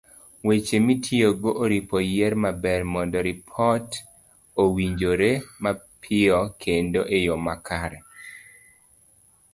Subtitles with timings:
[0.47, 3.87] Weche mitiyogo oripo yier maber, mondo ripot
[4.61, 5.31] owinjore
[5.63, 7.99] mapiyo kendo eyo makare.